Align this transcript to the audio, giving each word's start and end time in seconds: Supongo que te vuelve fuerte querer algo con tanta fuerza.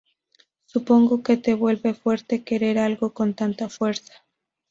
Supongo 0.65 1.21
que 1.21 1.37
te 1.37 1.53
vuelve 1.53 1.93
fuerte 1.93 2.43
querer 2.43 2.79
algo 2.79 3.13
con 3.13 3.35
tanta 3.35 3.69
fuerza. 3.69 4.25